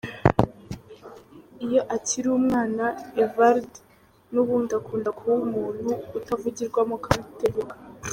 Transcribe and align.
Iyo 1.65 1.81
akiri 1.95 2.27
umwana, 2.39 2.85
Évrard 3.23 3.71
n’ubundi 4.33 4.71
akunda 4.79 5.09
kuba 5.17 5.33
umuntu 5.47 5.91
utavugirwamo 6.17 6.95
kandi 7.05 7.25
utegeka. 7.35 7.75